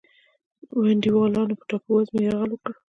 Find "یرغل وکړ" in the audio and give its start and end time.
2.25-2.73